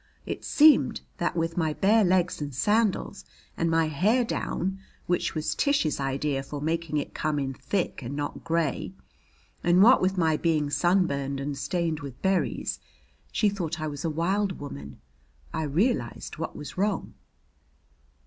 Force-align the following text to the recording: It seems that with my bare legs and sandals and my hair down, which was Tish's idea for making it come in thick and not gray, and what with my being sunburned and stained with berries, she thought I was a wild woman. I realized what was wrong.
It 0.25 0.43
seems 0.43 1.01
that 1.17 1.35
with 1.37 1.57
my 1.57 1.73
bare 1.73 2.03
legs 2.03 2.41
and 2.41 2.55
sandals 2.55 3.23
and 3.55 3.69
my 3.69 3.85
hair 3.87 4.23
down, 4.25 4.79
which 5.05 5.35
was 5.35 5.53
Tish's 5.53 5.99
idea 5.99 6.41
for 6.41 6.59
making 6.59 6.97
it 6.97 7.13
come 7.13 7.37
in 7.37 7.53
thick 7.53 8.01
and 8.01 8.15
not 8.15 8.43
gray, 8.43 8.93
and 9.63 9.83
what 9.83 10.01
with 10.01 10.17
my 10.17 10.37
being 10.37 10.71
sunburned 10.71 11.39
and 11.39 11.55
stained 11.55 11.99
with 11.99 12.19
berries, 12.23 12.79
she 13.31 13.47
thought 13.47 13.79
I 13.79 13.85
was 13.85 14.03
a 14.03 14.09
wild 14.09 14.57
woman. 14.57 14.99
I 15.53 15.61
realized 15.65 16.39
what 16.39 16.55
was 16.55 16.79
wrong. 16.79 17.13